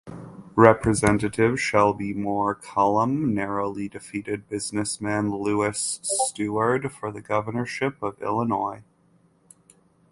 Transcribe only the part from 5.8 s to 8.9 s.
Steward for the Governorship of Illinois.